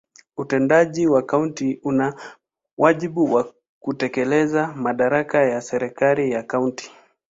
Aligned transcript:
Utendaji 0.37 1.07
wa 1.07 1.21
kaunti 1.21 1.79
una 1.83 2.15
wajibu 2.77 3.33
wa 3.33 3.53
kutekeleza 3.79 4.67
madaraka 4.73 5.39
ya 5.43 5.61
serikali 5.61 6.31
ya 6.31 6.43
kaunti. 6.43 6.91